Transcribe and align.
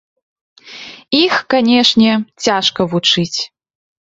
Іх, 1.19 1.35
канешне, 1.55 2.11
цяжка 2.47 2.81
вучыць. 2.95 3.39